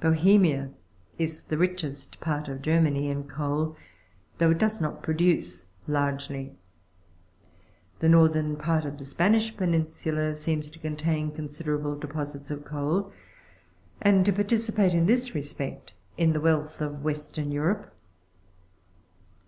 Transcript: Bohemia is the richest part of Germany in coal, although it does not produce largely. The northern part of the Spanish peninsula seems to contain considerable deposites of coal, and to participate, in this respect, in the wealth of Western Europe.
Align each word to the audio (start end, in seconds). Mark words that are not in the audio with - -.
Bohemia 0.00 0.70
is 1.18 1.42
the 1.42 1.56
richest 1.56 2.18
part 2.18 2.48
of 2.48 2.62
Germany 2.62 3.08
in 3.12 3.28
coal, 3.28 3.76
although 4.34 4.50
it 4.50 4.58
does 4.58 4.80
not 4.80 5.04
produce 5.04 5.66
largely. 5.86 6.56
The 8.00 8.08
northern 8.08 8.56
part 8.56 8.84
of 8.84 8.98
the 8.98 9.04
Spanish 9.04 9.56
peninsula 9.56 10.34
seems 10.34 10.68
to 10.70 10.80
contain 10.80 11.30
considerable 11.30 11.94
deposites 11.96 12.50
of 12.50 12.64
coal, 12.64 13.12
and 14.02 14.26
to 14.26 14.32
participate, 14.32 14.94
in 14.94 15.06
this 15.06 15.32
respect, 15.32 15.94
in 16.16 16.32
the 16.32 16.40
wealth 16.40 16.80
of 16.80 17.04
Western 17.04 17.52
Europe. 17.52 17.94